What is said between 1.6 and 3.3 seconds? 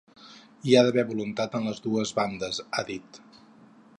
les dues bandes, ha dit.